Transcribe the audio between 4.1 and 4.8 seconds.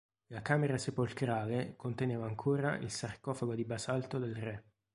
del re.